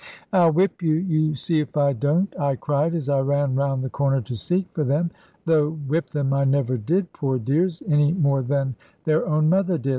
[0.33, 3.89] 'I'll whip you, you see if I don't,' I cried, as I ran round the
[3.91, 5.11] corner to seek for them;
[5.45, 8.73] though whip them I never did, poor dears, any more than
[9.05, 9.89] their own mother did.